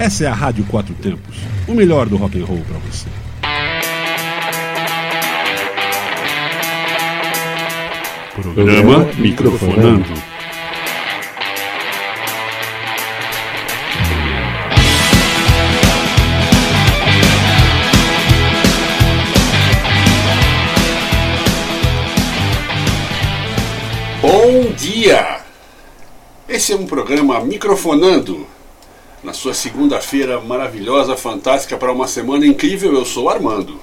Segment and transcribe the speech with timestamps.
[0.00, 1.36] Essa é a Rádio Quatro Tempos,
[1.68, 3.06] o melhor do rock and roll para você.
[8.34, 10.08] Programa Microfonando.
[24.22, 25.40] Bom dia!
[26.48, 28.46] Esse é um programa Microfonando.
[29.40, 33.80] Sua segunda-feira maravilhosa, fantástica, para uma semana incrível, eu sou Armando.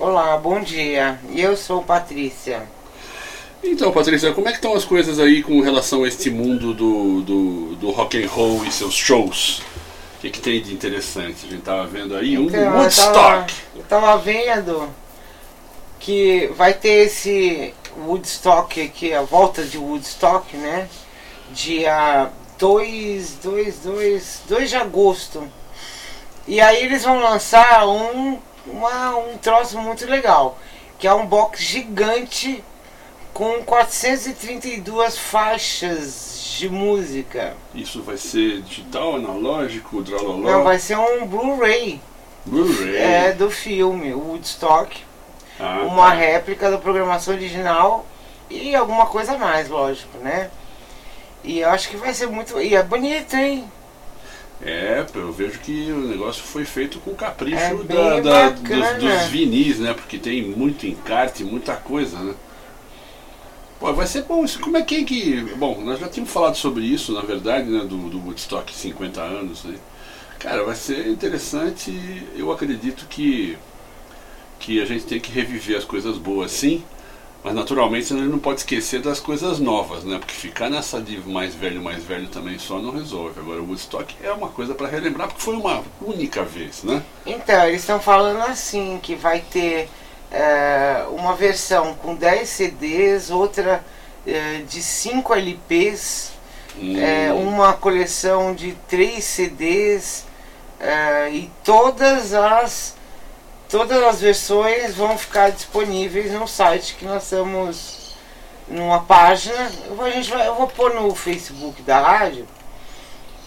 [0.00, 1.20] Olá, bom dia.
[1.30, 2.64] E eu sou Patrícia.
[3.62, 7.20] Então, Patrícia, como é que estão as coisas aí com relação a este mundo do,
[7.20, 9.62] do, do rock and roll e seus shows?
[10.18, 11.46] O que, que tem de interessante?
[11.46, 13.14] A gente tava vendo aí um Então, Woodstock.
[13.14, 13.46] Eu tava,
[13.76, 14.88] eu tava vendo
[16.00, 20.88] que vai ter esse Woodstock aqui, a volta de Woodstock, né?
[21.52, 25.48] Dia 2, 2, 2, 2 de agosto.
[26.46, 30.58] E aí eles vão lançar um, uma, um troço muito legal,
[30.98, 32.62] que é um box gigante
[33.32, 37.54] com 432 faixas de música.
[37.74, 40.50] Isso vai ser digital, analógico, drololó?
[40.50, 42.00] Não, vai ser um Blu-ray
[42.44, 42.96] Blu-ray.
[42.96, 45.02] é, do filme Woodstock.
[45.58, 46.14] Ah, uma tá.
[46.14, 48.04] réplica da programação original
[48.50, 50.50] e alguma coisa a mais, lógico, né?
[51.44, 52.60] E eu acho que vai ser muito.
[52.60, 53.70] E é bonito, hein?
[54.62, 59.26] É, eu vejo que o negócio foi feito com capricho É da- da- dos, dos
[59.26, 59.92] vinis, né?
[59.92, 62.34] Porque tem muito encarte, muita coisa, né?
[63.78, 64.60] Pô, vai ser bom isso.
[64.60, 65.40] Como é que, que.
[65.56, 67.80] Bom, nós já tínhamos falado sobre isso, na verdade, né?
[67.80, 69.76] Do, do Woodstock 50 anos, né?
[70.38, 71.92] Cara, vai ser interessante.
[72.36, 73.58] Eu acredito que,
[74.58, 76.82] que a gente tem que reviver as coisas boas, sim.
[77.44, 80.18] Mas naturalmente a gente não pode esquecer das coisas novas, né?
[80.18, 83.38] Porque ficar nessa de mais velho, mais velho também só não resolve.
[83.38, 87.02] Agora o Woodstock é uma coisa para relembrar, porque foi uma única vez, né?
[87.26, 89.90] Então, eles estão falando assim, que vai ter
[90.30, 93.84] é, uma versão com 10 CDs, outra
[94.26, 96.34] é, de 5 LPs,
[96.76, 100.26] Hum, é, uma coleção de 3 CDs
[101.32, 102.96] e todas as
[103.74, 108.14] todas as versões vão ficar disponíveis no site que nós estamos
[108.68, 109.68] numa página.
[109.88, 112.46] Eu vou, a gente vai, eu vou pôr no Facebook da rádio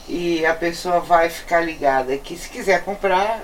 [0.06, 3.40] e a pessoa vai ficar ligada que se quiser comprar.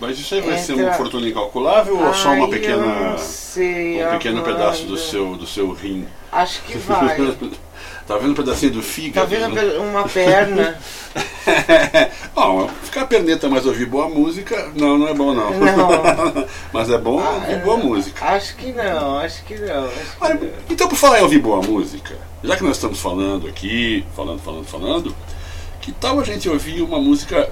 [0.00, 3.16] Mas isso aí vai ser entra- uma fortuna incalculável ou só uma pequena.
[3.18, 6.08] sei, Um pequeno pedaço do seu, do seu rim?
[6.32, 7.16] Acho que vai.
[8.06, 9.26] tá vendo um pedacinho do Tá fígado?
[9.28, 9.78] vendo né?
[9.78, 10.78] uma perna?
[12.34, 15.50] Bom, ficar perneta mas ouvir boa música, não, não é bom não.
[15.50, 16.46] Não.
[16.72, 18.24] mas é bom ouvir boa música.
[18.26, 19.86] Acho que não, acho que não.
[19.86, 20.48] acho que Olha, não.
[20.68, 24.66] então por falar em ouvir boa música, já que nós estamos falando aqui, falando, falando,
[24.66, 25.16] falando,
[25.80, 27.48] que tal a gente ouvir uma música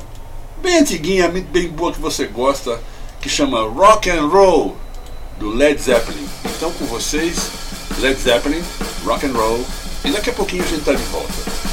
[0.62, 2.81] bem antiguinha, bem boa que você gosta,
[3.20, 4.76] que chama Rock and Roll,
[5.38, 6.26] do Led Zeppelin.
[6.44, 7.50] Então com vocês,
[7.98, 8.62] Led Zeppelin,
[9.04, 9.64] Rock and Roll,
[10.04, 11.63] e daqui a pouquinho a gente está de.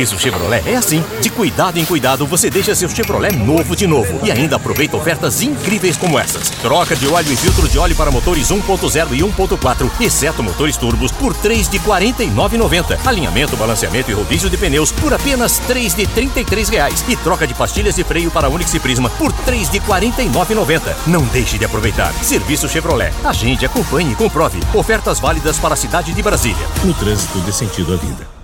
[0.00, 1.04] Serviço Chevrolet é assim.
[1.20, 4.20] De cuidado em cuidado, você deixa seu Chevrolet novo de novo.
[4.24, 6.48] E ainda aproveita ofertas incríveis como essas.
[6.50, 11.12] Troca de óleo e filtro de óleo para motores 1.0 e 1.4, exceto motores turbos,
[11.12, 12.98] por 3 de R$ 49,90.
[13.04, 17.04] Alinhamento, balanceamento e rodízio de pneus por apenas 3 de 33 reais.
[17.06, 20.94] E troca de pastilhas de freio para Onix e Prisma por 3 de R$ 49,90.
[21.06, 22.12] Não deixe de aproveitar.
[22.22, 23.12] Serviço Chevrolet.
[23.22, 24.60] Agende, acompanhe e comprove.
[24.72, 26.66] Ofertas válidas para a cidade de Brasília.
[26.84, 28.39] No trânsito dê sentido à vida.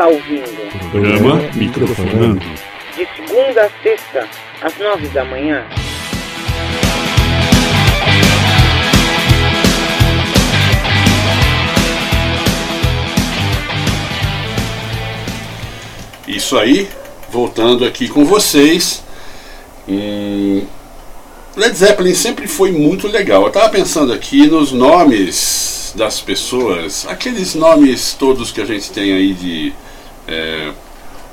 [0.00, 2.40] Está ouvindo Programa Microfonando.
[2.96, 4.26] de segunda a sexta,
[4.62, 5.62] às nove da manhã.
[16.26, 16.88] Isso aí,
[17.28, 19.04] voltando aqui com vocês.
[19.86, 20.64] Hum,
[21.54, 23.42] Led Zeppelin sempre foi muito legal.
[23.42, 29.12] Eu estava pensando aqui nos nomes das pessoas, aqueles nomes todos que a gente tem
[29.12, 29.74] aí de.
[30.30, 30.72] É,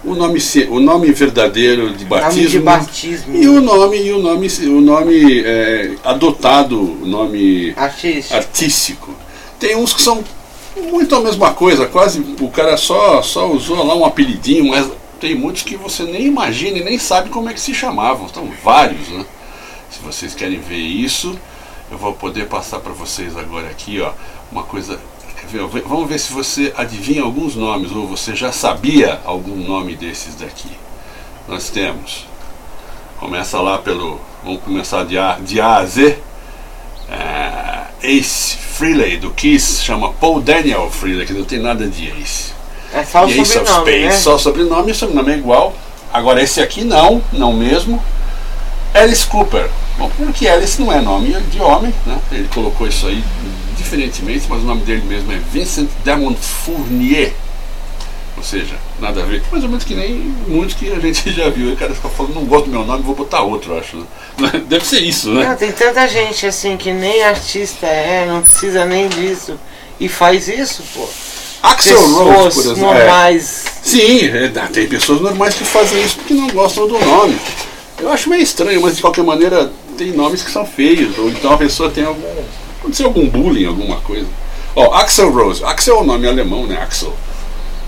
[0.04, 0.40] o, nome,
[0.70, 2.50] o nome verdadeiro de batismo.
[2.50, 3.36] de batismo.
[3.36, 8.38] E o nome, e o nome, o nome é, adotado, o nome Artista.
[8.38, 9.14] artístico.
[9.60, 10.24] Tem uns que são
[10.92, 14.88] muito a mesma coisa, quase o cara só, só usou lá um apelidinho, mas
[15.20, 18.28] tem muitos que você nem imagina e nem sabe como é que se chamavam.
[18.30, 19.26] São vários, né?
[19.90, 21.38] Se vocês querem ver isso,
[21.92, 24.12] eu vou poder passar para vocês agora aqui, ó,
[24.52, 25.00] uma coisa.
[25.86, 30.70] Vamos ver se você adivinha alguns nomes ou você já sabia algum nome desses daqui.
[31.48, 32.26] Nós temos.
[33.20, 34.20] Começa lá pelo.
[34.44, 36.20] Vamos começar de A, de a, a Z.
[37.10, 42.52] É, Ace Frehley do Kiss chama Paul Daniel Frehley, que não tem nada de Ace.
[42.94, 44.12] É só o e Ace of Spades, né?
[44.12, 45.74] só o sobrenome, o sobrenome é igual.
[46.12, 48.04] Agora esse aqui não, não mesmo.
[48.94, 49.70] Alice Cooper.
[49.98, 52.20] Bom, porque Alice não é nome de homem, né?
[52.32, 53.24] Ele colocou isso aí
[53.88, 57.32] diferentemente, mas o nome dele mesmo é Vincent Damon Fournier.
[58.36, 59.42] Ou seja, nada a ver.
[59.52, 60.14] Mais ou menos que nem
[60.48, 61.74] muitos que a gente já viu.
[61.74, 63.98] O cara fica falando, não gosto do meu nome, vou botar outro, eu acho.
[64.38, 64.64] Né?
[64.68, 65.48] Deve ser isso, né?
[65.48, 69.58] Não, tem tanta gente assim que nem artista é, não precisa nem disso.
[70.00, 71.08] E faz isso, pô.
[71.64, 72.92] Axel Rose, por exemplo.
[72.92, 73.00] é.
[73.00, 73.66] normais.
[73.82, 77.40] Sim, é, tem pessoas normais que fazem isso porque não gostam do nome.
[78.00, 81.52] Eu acho meio estranho, mas de qualquer maneira tem nomes que são feios, ou então
[81.52, 82.22] a pessoa tem algum.
[82.88, 84.28] Aconteceu algum bullying, alguma coisa.
[84.76, 85.64] Ó, Axel Rose.
[85.64, 86.78] Axel é o nome alemão, né?
[86.82, 87.14] Axel.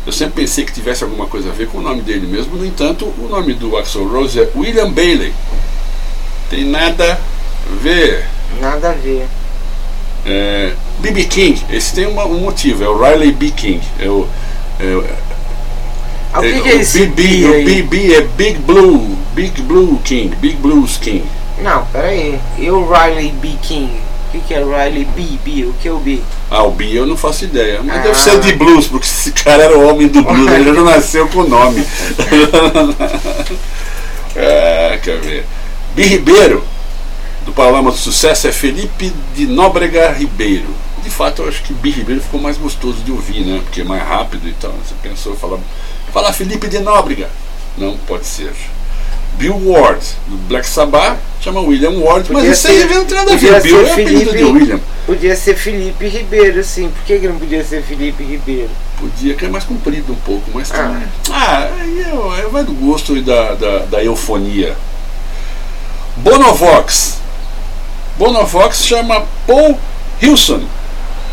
[0.06, 2.66] Eu sempre pensei que tivesse alguma coisa a ver com o nome dele mesmo, no
[2.66, 5.34] entanto, o nome do Axel Rose é William Bailey.
[6.50, 8.26] Tem nada a ver.
[8.60, 9.28] Nada a ver.
[10.26, 11.26] É, B.B.
[11.26, 13.52] King, esse tem uma- um motivo, é o Riley B.
[13.52, 13.82] King.
[14.00, 14.28] É o,
[14.80, 15.06] é o-
[16.34, 17.66] Ah, o que, é, que é esse BB, o?
[17.66, 21.24] BB é Big Blue, Big Blue King, Big Blues King.
[21.62, 22.40] Não, peraí.
[22.58, 23.50] E o Riley B.
[23.62, 23.92] King?
[24.30, 25.24] O que, que é Riley B?
[25.44, 25.66] B?
[25.66, 26.22] O que é o B?
[26.52, 28.02] Ah, o B eu não faço ideia, mas Ah.
[28.02, 31.28] deve ser de blues, porque esse cara era o homem do blues, ele já nasceu
[31.30, 31.84] com o nome.
[34.36, 35.46] é, quer ver.
[35.96, 36.04] B.
[36.04, 36.64] Ribeiro,
[37.44, 40.68] do Panorama do Sucesso, é Felipe de Nóbrega Ribeiro.
[41.04, 41.90] De fato, eu acho que B.
[41.90, 43.62] Ribeiro ficou mais gostoso de ouvir, né?
[43.64, 44.72] Porque é mais rápido e tal.
[44.74, 45.60] Você pensou, fala,
[46.14, 47.30] fala Felipe de Nóbrega.
[47.78, 48.52] Não, pode ser.
[49.38, 53.18] Bill Ward, do Black Sabbath, chama William Ward, mas Podia esse aí ser- não tem
[53.18, 53.62] nada a ver.
[53.62, 54.80] Bill é apelido de William.
[55.06, 56.90] Podia ser Felipe Ribeiro, sim.
[56.90, 58.70] Por que, que não podia ser Felipe Ribeiro?
[59.00, 60.76] Podia, que é mais comprido um pouco, mas Ah.
[60.76, 61.04] também.
[61.32, 64.76] Ah, aí é- vai do gosto e da, da, da eufonia.
[66.18, 67.18] Bonovox.
[68.18, 69.80] Bonovox chama Paul
[70.22, 70.64] Hilson.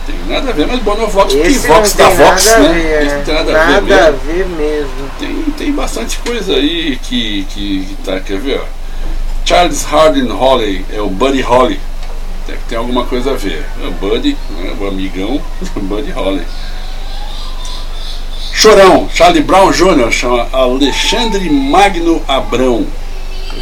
[0.06, 2.68] Tem nada a ver, mas Bonovox, porque Esse Vox não da Vox, nada né?
[2.68, 3.22] a ver, Esse né?
[3.24, 4.18] tem nada, Nada a ver a mesmo.
[4.24, 5.10] ver mesmo.
[5.18, 8.60] Tem, tem bastante coisa aí que, que, que tá, quer ver?
[8.60, 8.64] Ó.
[9.44, 11.80] Charles Hardin Holly é o Buddy Holly.
[12.46, 13.64] Tem, tem alguma coisa a ver.
[13.82, 15.40] É o Buddy, né, o amigão,
[15.76, 16.42] Buddy Holly.
[18.52, 20.10] Chorão, Charlie Brown Jr.
[20.10, 22.86] chama Alexandre Magno Abrão.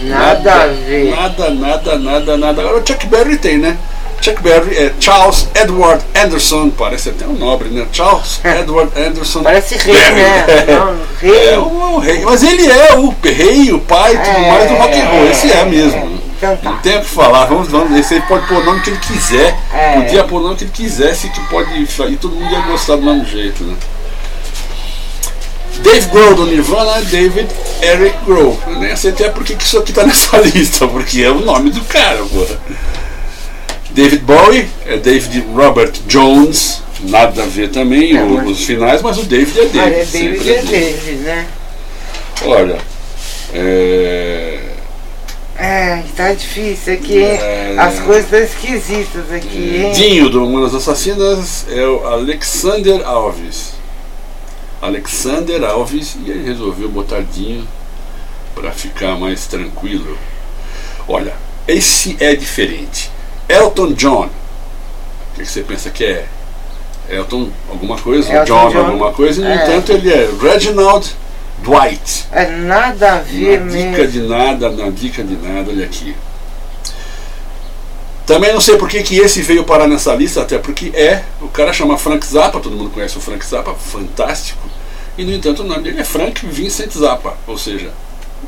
[0.02, 1.10] Nada a ver.
[1.14, 2.60] Nada, nada, nada, nada.
[2.62, 3.76] Agora o Chuck Berry tem, né?
[4.24, 7.86] Chuck Berry é Charles Edward Anderson, parece até um nobre, né?
[7.92, 9.42] Charles Edward Anderson.
[9.42, 10.14] Parece rei, Berry.
[10.14, 10.46] né?
[10.72, 11.48] Não, rei.
[11.48, 14.70] É o, o rei, mas ele é o rei, o pai e tudo É, mais
[14.70, 15.30] do rock and roll.
[15.30, 16.20] Esse é mesmo.
[16.38, 16.70] Então tá.
[16.70, 17.44] Não tem o que falar.
[17.44, 19.58] Vamos, vamos, esse aí pode pôr o nome que ele quiser.
[19.74, 20.00] É.
[20.00, 21.70] Podia pôr o nome que ele quisesse, que pode.
[21.78, 23.76] E todo mundo ia gostar do mesmo jeito, né?
[25.82, 27.48] Dave Grohl do Nirvana, David
[27.82, 28.58] Eric Grohl.
[28.68, 31.68] Eu nem sei até porque que isso aqui tá nessa lista, porque é o nome
[31.68, 32.58] do cara, porra.
[33.94, 39.18] David Bowie é David Robert Jones, nada a ver também, É, o- os finais, mas
[39.18, 39.76] o David é David.
[39.76, 41.46] Mas é David é é David, né?
[42.44, 42.78] Olha,
[43.54, 44.60] é,
[45.56, 47.22] É, tá difícil aqui?
[47.22, 47.76] É.
[47.78, 49.92] As coisas estão esquisitas aqui, hein?
[49.92, 53.74] Dinho do Manas Assassinas é o Alexander Alves.
[54.82, 57.66] Alexander Alves e ele resolveu botar Dinho
[58.54, 60.18] para ficar mais tranquilo.
[61.06, 61.34] Olha,
[61.68, 63.10] esse é diferente.
[63.48, 64.26] Elton John.
[64.26, 66.26] O que que você pensa que é?
[67.08, 68.86] Elton alguma coisa, Elton John, John.
[68.86, 69.54] alguma coisa, e no É.
[69.66, 71.06] entanto ele é Reginald
[71.62, 72.26] Dwight.
[72.32, 74.06] É nada a ver Na dica mesmo.
[74.12, 76.14] de nada, na dica de nada, olha aqui.
[78.26, 81.48] Também não sei por que, que esse veio parar nessa lista, até porque é, o
[81.48, 84.66] cara chama Frank Zappa, todo mundo conhece o Frank Zappa, fantástico.
[85.18, 87.90] E no entanto o nome dele é Frank Vincent Zappa, ou seja,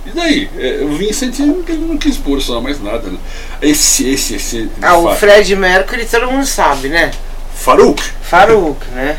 [0.05, 0.51] e daí?
[0.59, 3.19] É, o Vincent ele não quis pôr só mais nada, né?
[3.63, 4.71] Esse, esse, esse.
[4.83, 5.17] Ah, o fato.
[5.19, 7.11] Fred Mercury todo mundo sabe, né?
[7.55, 8.03] Farouk.
[8.23, 9.17] Farouk, né?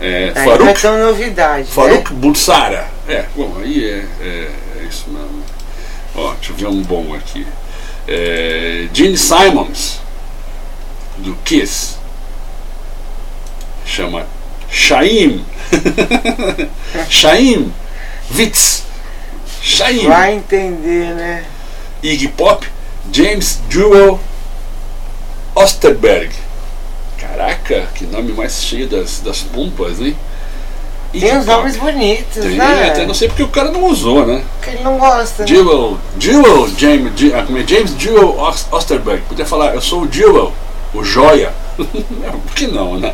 [0.00, 0.80] É, Aí não é Farouk.
[0.80, 1.70] tão novidade.
[1.70, 2.88] Farouk Bulsara.
[3.06, 4.50] É, bom, aí é, é,
[4.80, 5.42] é isso mesmo.
[6.14, 7.46] Ó, deixa eu ver um bom aqui.
[8.08, 10.00] É, Gene Simons,
[11.18, 11.96] do Kiss.
[13.84, 14.26] Chama
[14.70, 15.44] Shaim.
[17.08, 17.72] Shaim
[18.34, 18.84] Witz.
[19.62, 20.04] Shaim.
[20.04, 20.08] Né?
[20.08, 21.44] Vai entender, né?
[22.02, 22.66] Iggy Pop,
[23.12, 24.18] James Jewel
[25.54, 26.30] Osterberg.
[27.18, 30.16] Caraca, que nome mais cheio das, das pompas, hein?
[31.12, 31.58] Iggy Tem uns Pop.
[31.58, 32.88] nomes bonitos, Tem, né?
[32.88, 34.42] até não sei porque o cara não usou, né?
[34.62, 35.48] Que ele não gosta, né?
[35.48, 37.66] Jewel, Jewel, James, ah, é?
[37.66, 39.22] James Jewel Os- Osterberg.
[39.28, 40.52] Podia falar, eu sou o Jewel,
[40.94, 41.52] o joia.
[41.76, 43.12] Por que não, né?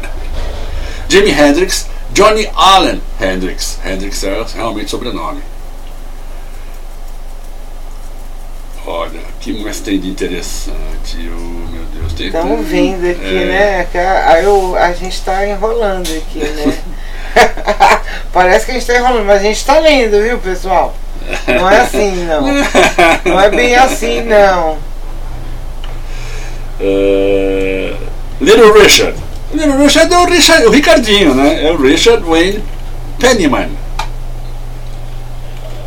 [1.09, 3.79] Jimi Hendrix, Johnny Allen Hendrix.
[3.85, 5.41] Hendrix é realmente sobrenome.
[8.87, 11.19] Olha, que mais tem de interessante?
[11.19, 13.88] Oh, meu Deus, tem Estamos tem- vendo aqui, é, né?
[14.26, 16.78] Aí eu, a gente tá enrolando aqui, né?
[18.33, 20.95] Parece que a gente tá enrolando, mas a gente tá lendo, viu, pessoal?
[21.49, 22.43] Não é assim, não.
[23.25, 24.78] Não é bem assim, não.
[26.81, 27.93] É,
[28.40, 29.16] Little Richard.
[29.52, 31.66] Little Richard é o, Richard, o Ricardinho, né?
[31.66, 32.62] É o Richard Wayne
[33.19, 33.71] Pennyman.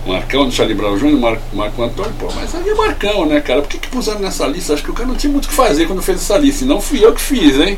[0.10, 3.62] Marcão do Charlie Brown Jr., Mar, Marco Antônio, pô, mas ali é Marcão, né, cara?
[3.62, 4.74] Por que, que puseram nessa lista?
[4.74, 6.64] Acho que o cara não tinha muito o que fazer quando fez essa lista.
[6.64, 7.78] E não fui eu que fiz, hein?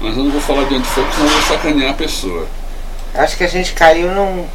[0.00, 2.46] Mas eu não vou falar de onde foi, porque senão eu vou sacanear a pessoa.
[3.14, 4.46] Acho que a gente caiu num.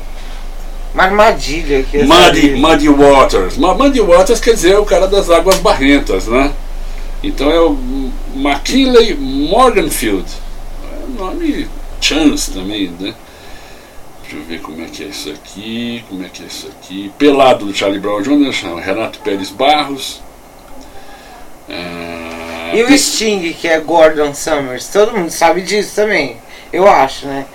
[0.93, 2.03] Uma armadilha aqui.
[2.03, 2.51] Muddy.
[2.55, 3.57] Muddy Waters.
[3.57, 6.51] Muddy Waters quer dizer o cara das águas barrentas, né?
[7.23, 7.77] Então é o
[8.35, 10.25] McKinley Morganfield.
[10.83, 11.67] É um nome
[12.01, 13.13] Chance também, né?
[14.27, 17.11] Deixa eu ver como é que é isso aqui, como é que é isso aqui.
[17.17, 18.51] Pelado do Charlie Brown Jr.,
[18.83, 20.19] Renato Pérez Barros.
[21.69, 26.37] Ah, E o Sting, que é Gordon Summers, todo mundo sabe disso também.
[26.73, 27.45] Eu acho, né?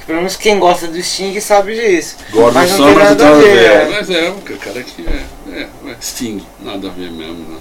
[0.00, 2.16] Que Pelo menos quem gosta do Sting sabe disso.
[2.30, 3.70] Gordon Mas não tem Summers nada a então, ver.
[3.70, 3.88] é?
[3.88, 7.58] Mas é, o cara aqui é, é, é Sting, nada a ver mesmo, né?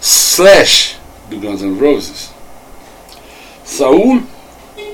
[0.00, 0.96] Slash
[1.28, 2.30] do Guns N' Roses.
[3.64, 4.22] Saul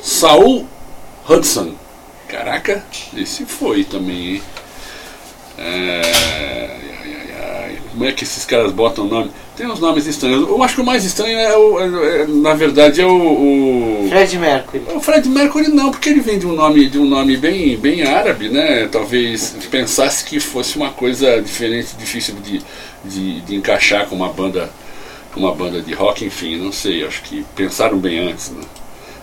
[0.00, 0.66] Saul
[1.28, 1.74] Hudson.
[2.36, 2.82] Caraca,
[3.14, 4.42] esse foi também, hein?
[5.58, 6.00] É,
[7.04, 7.78] ai, ai, ai.
[7.90, 9.30] Como é que esses caras botam o nome?
[9.54, 10.48] Tem uns nomes estranhos.
[10.48, 14.08] Eu acho que o mais estranho é, o, é- é- na verdade, é o- o
[14.08, 14.82] Fred Mercury.
[14.94, 18.02] o Fred Mercury não, porque ele vem de um nome, de um nome bem, bem
[18.02, 18.88] árabe, né?
[18.90, 22.62] Talvez pensasse que fosse uma coisa diferente, difícil de,
[23.04, 24.70] de, de encaixar com uma banda,
[25.34, 27.06] com uma banda de rock, enfim, não sei.
[27.06, 28.62] Acho que pensaram bem antes, né?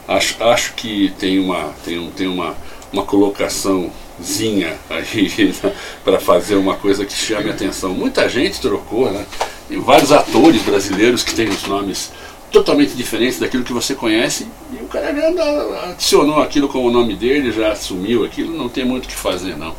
[0.08, 2.56] Acho, acho que tem uma, tem um, tem uma,
[2.92, 5.54] uma colocaçãozinha aí
[6.04, 7.92] para fazer uma coisa que chame a atenção.
[7.92, 9.26] Muita gente trocou, né?
[9.68, 12.12] Tem vários atores brasileiros que têm os nomes
[12.52, 17.16] totalmente diferentes daquilo que você conhece e o cara já adicionou aquilo como o nome
[17.16, 19.76] dele, já assumiu aquilo, não tem muito o que fazer não.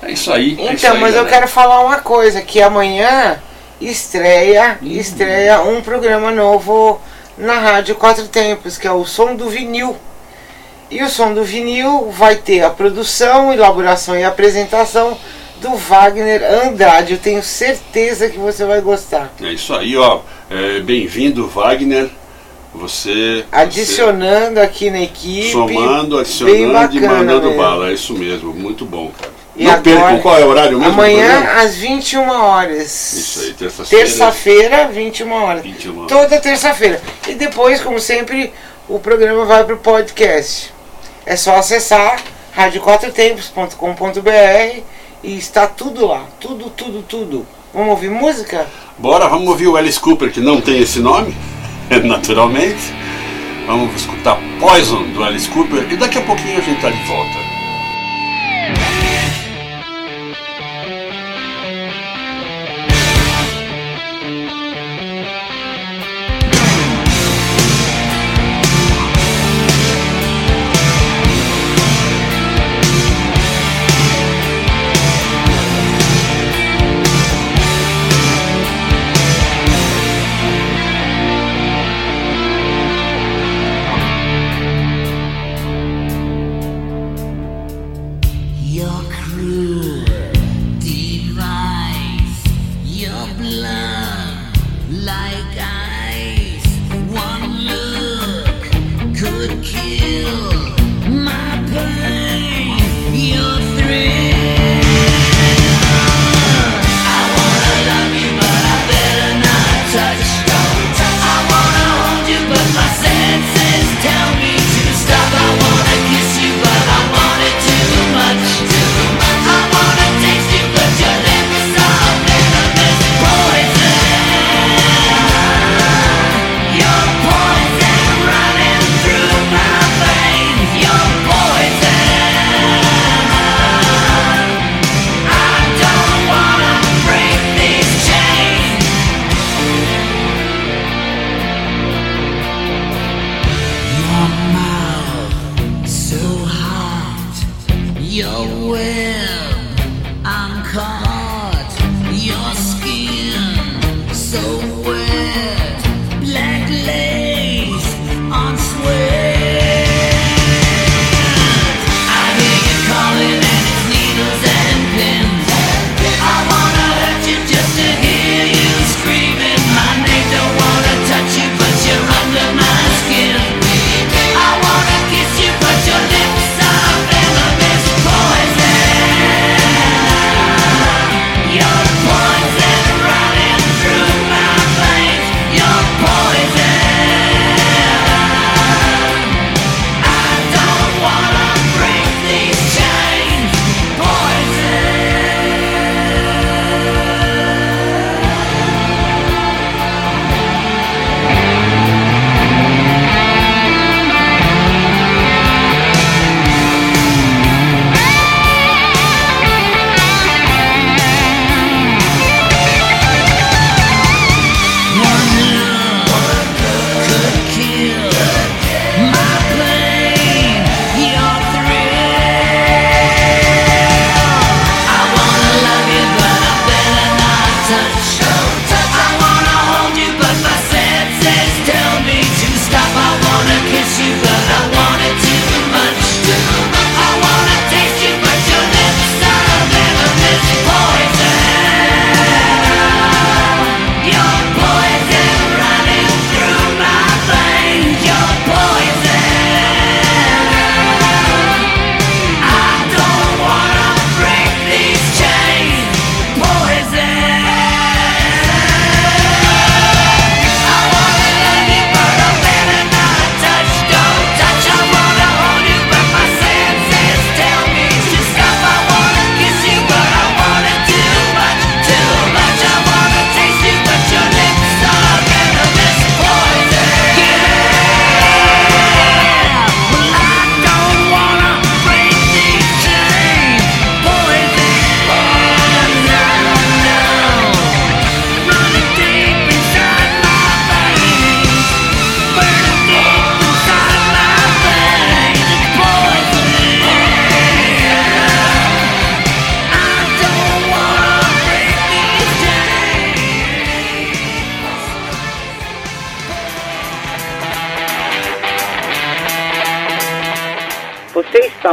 [0.00, 0.56] É isso aí.
[0.60, 1.28] é isso Então, aí, mas eu galera.
[1.40, 3.42] quero falar uma coisa, que amanhã
[3.80, 4.86] estreia, Hum.
[4.86, 7.00] estreia um programa novo
[7.36, 9.96] na Rádio Quatro Tempos, que é o Som do Vinil.
[10.90, 15.18] E o Som do Vinil vai ter a produção, elaboração e apresentação
[15.60, 17.14] do Wagner Andrade.
[17.14, 19.32] Eu tenho certeza que você vai gostar.
[19.42, 20.20] É isso aí, ó.
[20.48, 22.08] É, Bem-vindo, Wagner.
[22.74, 23.44] Você.
[23.50, 25.46] Adicionando aqui na equipe.
[25.50, 27.62] você somando, adicionando e mandando mesmo.
[27.62, 27.88] bala.
[27.90, 29.32] É isso mesmo, muito bom, cara.
[29.56, 30.92] E não agora- percam qual é o horário mesmo?
[30.92, 33.12] Amanhã às 21 horas.
[33.14, 34.04] Isso aí, terça-feira.
[34.04, 35.62] Terça-feira, 21 horas.
[35.62, 36.08] 21 horas.
[36.12, 37.00] Toda terça-feira.
[37.26, 38.52] E depois, como sempre,
[38.86, 40.75] o programa vai pro podcast.
[41.26, 44.80] É só acessar radioquatrotempos.com.br
[45.24, 46.24] e está tudo lá.
[46.38, 47.44] Tudo, tudo, tudo.
[47.74, 48.68] Vamos ouvir música?
[48.96, 51.36] Bora, vamos ouvir o Alice Cooper, que não tem esse nome,
[52.04, 52.94] naturalmente.
[53.66, 57.55] Vamos escutar Poison do Alice Cooper e daqui a pouquinho a gente tá de volta.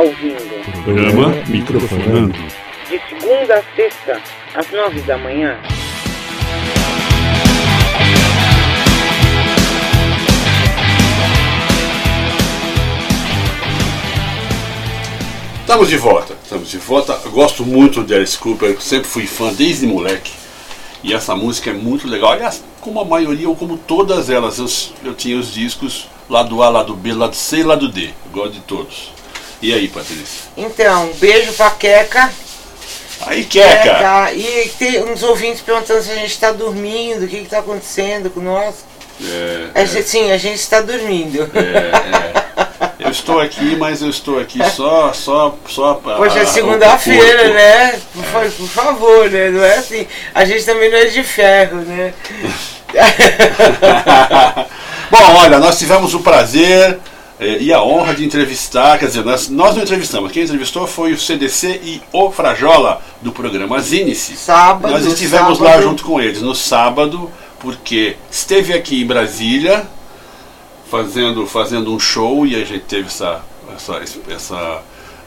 [0.04, 2.38] Ouvindo Programa Microfonando.
[2.90, 4.22] de segunda a sexta,
[4.54, 5.58] às nove da manhã.
[15.62, 17.20] Estamos de volta, estamos de volta.
[17.24, 20.34] Eu gosto muito de Alice Cooper, eu sempre fui fã desde moleque.
[21.02, 22.34] E essa música é muito legal.
[22.34, 24.68] Aliás, como a maioria, ou como todas elas, eu,
[25.10, 28.08] eu tinha os discos lado A, lado B, lado C e lado D.
[28.26, 29.23] Eu gosto de todos.
[29.64, 30.42] E aí, Patrícia?
[30.58, 32.30] Então, beijo pra Queca.
[33.26, 33.82] Aí, Queca!
[33.82, 34.34] Queca.
[34.34, 38.30] E tem uns ouvintes perguntando se a gente tá dormindo, o que que tá acontecendo
[38.30, 38.84] com nós.
[39.24, 41.50] É, A gente, sim, a gente está dormindo.
[41.56, 42.42] é,
[43.00, 43.06] é.
[43.06, 46.20] Eu estou aqui, mas eu estou aqui só, só, só para.
[46.20, 48.02] Hoje é segunda-feira, né?
[48.14, 49.50] Por, por favor, né?
[49.50, 50.06] Não é assim.
[50.36, 52.14] A gente também não é de ferro, né?
[55.10, 57.00] Bom, olha, nós tivemos o prazer
[57.40, 61.14] eh, e a honra de entrevistar, quer dizer, nós, nós não entrevistamos, quem entrevistou foi
[61.14, 64.36] o CDC e o Frajola do programa Zinice.
[64.36, 64.92] Sábado.
[64.92, 65.84] Nós estivemos lá sábado.
[65.84, 69.88] junto com eles no sábado, porque esteve aqui em Brasília
[70.94, 73.42] fazendo, fazendo um show e a gente teve essa,
[73.76, 74.82] essa, essa,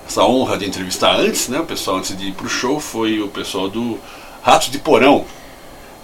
[0.07, 1.59] essa honra de entrevistar antes, né?
[1.59, 3.99] O pessoal antes de ir pro show foi o pessoal do
[4.43, 5.25] Ratos de Porão.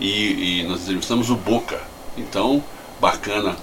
[0.00, 1.80] E, e nós entrevistamos o Boca.
[2.18, 2.62] Então,
[3.00, 3.56] bacana,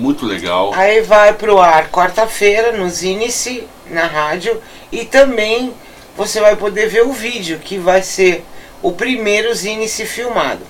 [0.00, 0.72] muito legal.
[0.74, 4.60] Aí vai pro ar quarta-feira no Zinice, na rádio,
[4.90, 5.72] e também
[6.16, 8.44] você vai poder ver o vídeo, que vai ser
[8.82, 10.60] o primeiro Zinice filmado.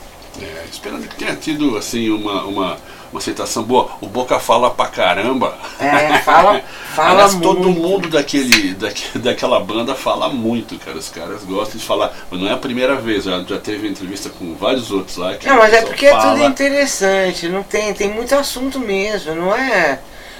[0.41, 2.79] É, esperando que tenha tido assim uma, uma,
[3.13, 3.91] uma aceitação boa.
[4.01, 5.55] O Boca fala pra caramba.
[5.81, 6.61] É, fala,
[6.95, 7.49] fala Aliás, muito.
[7.49, 10.97] todo mundo daquele, daque- daquela banda fala muito, cara.
[10.97, 12.13] Os caras gostam de falar.
[12.31, 15.35] Mas não é a primeira vez, já, já teve entrevista com vários outros lá.
[15.45, 16.45] Não, mas é porque é tudo fala.
[16.45, 19.99] interessante, não tem, tem muito assunto mesmo, não é,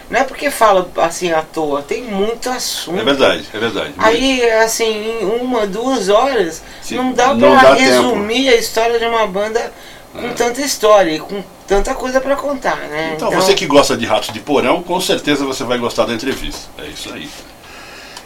[0.09, 3.01] não é porque fala assim à toa, tem muito assunto.
[3.01, 3.95] É verdade, é verdade.
[3.99, 8.99] Aí, assim, em uma, duas horas, Sim, não dá não pra dá resumir a história
[8.99, 9.73] de uma banda
[10.13, 13.13] com tanta história e com tanta coisa pra contar, né?
[13.15, 16.69] Então, você que gosta de Ratos de Porão, com certeza você vai gostar da entrevista.
[16.77, 17.31] É isso aí.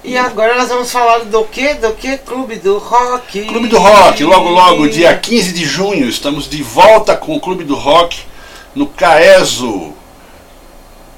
[0.02, 1.74] E agora nós vamos falar do que?
[1.74, 2.16] Do que?
[2.16, 3.44] Clube do Rock.
[3.44, 7.64] Clube do Rock, logo logo, dia 15 de junho, estamos de volta com o Clube
[7.64, 8.22] do Rock
[8.74, 9.92] no Caeso,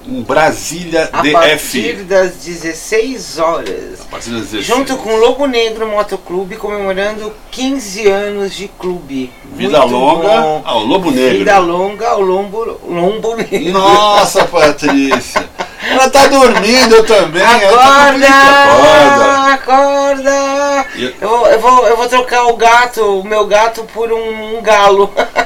[0.08, 1.32] em Brasília A DF.
[1.32, 4.00] partir das 16 horas.
[4.02, 4.64] A partir das 16.
[4.64, 9.32] Junto com o Lobo Negro Motoclube, comemorando 15 anos de clube.
[9.54, 10.62] Vida Muito longa bom.
[10.64, 11.38] ao Lobo Negro.
[11.38, 13.72] Vida longa ao Lombo, lombo Negro.
[13.72, 15.48] Nossa, Patrícia.
[15.88, 17.42] Ela tá dormindo eu também.
[17.42, 18.26] tá Acorda!
[18.26, 19.52] Acorda!
[19.54, 20.86] Acorda!
[20.96, 24.58] E- Eu vou, eu, vou, eu vou trocar o gato, o meu gato, por um,
[24.58, 25.12] um galo.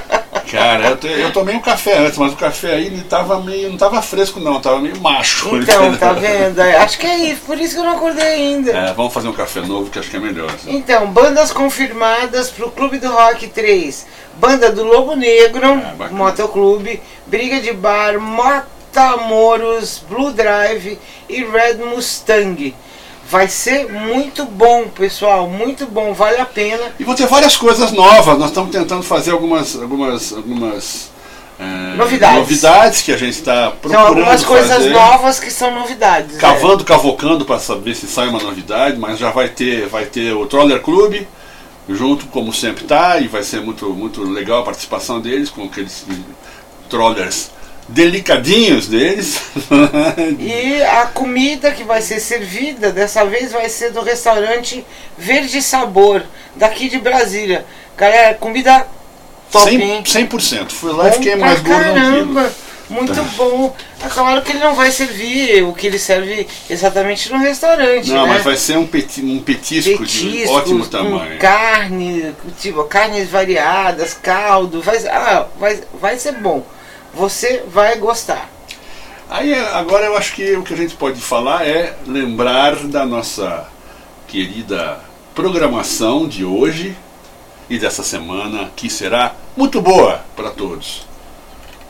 [0.50, 3.70] Cara, eu, te- eu tomei um café antes, mas o café aí ele tava meio.
[3.70, 5.54] não tava fresco não, tava meio macho.
[5.56, 6.60] Então, tá vendo?
[6.60, 8.70] Acho que é isso, por isso que eu não acordei ainda.
[8.72, 10.50] É, vamos fazer um café novo que acho que é melhor.
[10.66, 14.06] Então, bandas confirmadas pro Clube do Rock 3.
[14.36, 16.08] Banda do Lobo Negro, É.
[16.10, 22.74] Motoclube, Briga de Bar, Matamoros, Blue Drive e Red Mustang.
[23.30, 26.82] Vai ser muito bom, pessoal, muito bom, vale a pena.
[26.98, 28.36] E vão ter várias coisas novas.
[28.38, 31.10] Nós estamos tentando fazer algumas, algumas, algumas
[31.60, 32.38] é, Novidades.
[32.38, 34.90] novidades que a gente está procurando São algumas coisas fazer.
[34.90, 36.34] novas que são novidades.
[36.34, 36.40] né?
[36.40, 40.46] Cavando, cavocando para saber se sai uma novidade, mas já vai ter, vai ter o
[40.46, 41.22] Troller Club
[41.88, 46.04] junto, como sempre tá, e vai ser muito, muito legal a participação deles com aqueles
[46.88, 47.50] trollers
[47.92, 49.40] delicadinhos deles.
[50.38, 54.84] E a comida que vai ser servida dessa vez vai ser do restaurante
[55.16, 56.22] Verde Sabor,
[56.56, 57.64] daqui de Brasília.
[57.96, 58.86] Galera, comida
[59.50, 60.02] top, hein?
[60.02, 60.70] 100%, 100%.
[60.70, 62.52] Fui lá e fiquei mais gordo caramba,
[62.88, 63.74] muito bom.
[64.02, 68.26] É claro que ele não vai servir o que ele serve exatamente no restaurante, Não,
[68.26, 68.34] né?
[68.34, 71.38] mas vai ser um, peti, um petisco, de Petiscos ótimo tamanho.
[71.38, 76.64] carne, tipo, carnes variadas, caldo, vai, ah, vai, vai ser bom.
[77.14, 78.48] Você vai gostar.
[79.28, 83.66] Aí agora eu acho que o que a gente pode falar é lembrar da nossa
[84.26, 85.00] querida
[85.34, 86.96] programação de hoje
[87.68, 91.06] e dessa semana, que será muito boa para todos.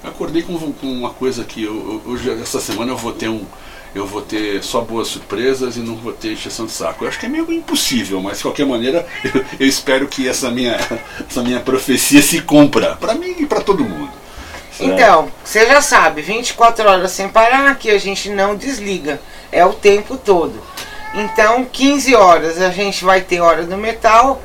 [0.04, 3.44] Acordei com, com uma coisa que eu- hoje, essa semana eu vou ter um.
[3.92, 7.04] Eu vou ter só boas surpresas e não vou ter encheção de saco.
[7.04, 10.48] Eu acho que é meio impossível, mas de qualquer maneira eu, eu espero que essa
[10.50, 10.76] minha,
[11.28, 12.94] essa minha profecia se cumpra.
[12.96, 14.11] Para mim e para todo mundo.
[14.81, 14.93] Certo?
[14.93, 19.21] Então, você já sabe, 24 horas sem parar, que a gente não desliga.
[19.53, 20.61] É o tempo todo.
[21.14, 24.40] Então, 15 horas a gente vai ter Hora do Metal.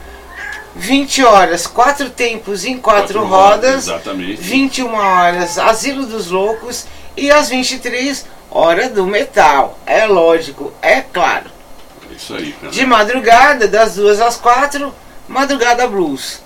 [0.76, 3.88] 20 horas, quatro tempos em quatro, Quatro rodas.
[3.88, 4.41] Exatamente.
[4.41, 6.86] 21 horas, Asilo dos Loucos.
[7.15, 9.80] E às 23, Hora do Metal.
[9.86, 11.50] É lógico, é claro.
[12.15, 12.74] isso aí, cara.
[12.74, 14.93] De madrugada, das duas às quatro,
[15.30, 16.41] Madrugada Blues.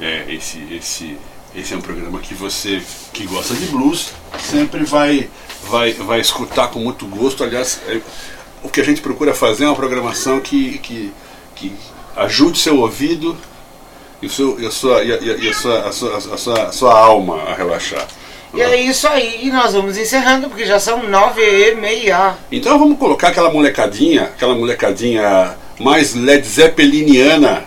[0.00, 1.18] É, esse, esse,
[1.58, 2.80] esse é um programa que você
[3.12, 5.28] que gosta de blues sempre vai,
[5.64, 7.42] vai, vai escutar com muito gosto.
[7.42, 8.00] Aliás, é,
[8.62, 11.12] o que a gente procura fazer é uma programação que, que,
[11.56, 11.72] que
[12.16, 13.36] ajude seu ouvido
[14.22, 16.62] e, o seu, e, a, sua, e, a, e a, sua, a, sua, a, sua,
[16.62, 18.06] a sua alma a relaxar.
[18.54, 22.34] E é isso aí, e nós vamos encerrando, porque já são nove e meia.
[22.50, 27.64] Então vamos colocar aquela molecadinha, aquela molecadinha mais Led Zeppeliniana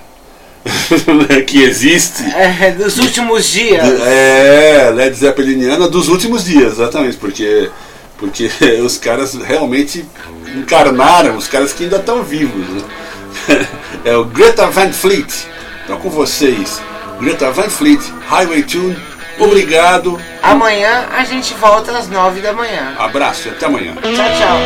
[1.47, 2.23] que existe.
[2.23, 3.87] É, dos últimos dias.
[4.01, 7.69] É, Led Zeppeliniana dos últimos dias, exatamente, porque,
[8.17, 8.49] porque
[8.83, 10.05] os caras realmente
[10.55, 12.67] encarnaram, os caras que ainda estão vivos.
[12.67, 12.81] né?
[14.03, 15.31] É o Greta Van Fleet.
[15.83, 16.81] Então com vocês,
[17.19, 18.97] Greta Van Fleet, Highway Tune,
[19.39, 22.95] obrigado, Amanhã a gente volta às nove da manhã.
[22.97, 23.93] abraço e até amanhã.
[24.01, 24.57] Tchau, tchau.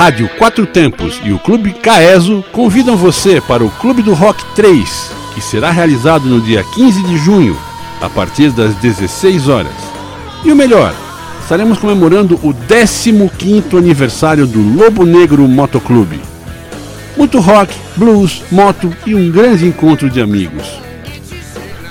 [0.00, 5.12] Rádio Quatro Tempos e o Clube Caeso convidam você para o Clube do Rock 3,
[5.34, 7.54] que será realizado no dia 15 de junho,
[8.00, 9.74] a partir das 16 horas.
[10.42, 10.94] E o melhor,
[11.42, 16.18] estaremos comemorando o 15º aniversário do Lobo Negro Motoclube.
[17.14, 20.80] Muito rock, blues, moto e um grande encontro de amigos.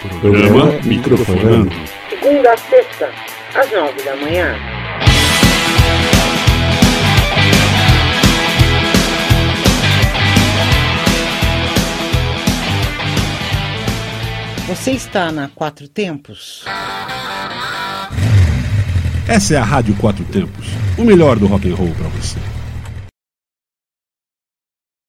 [0.00, 1.70] Programa Microfonando.
[2.08, 3.10] Segunda a sexta,
[3.54, 4.56] às nove da manhã.
[14.68, 16.64] Você está na Quatro Tempos?
[19.28, 22.38] Essa é a Rádio Quatro Tempos, o melhor do rock and roll para você.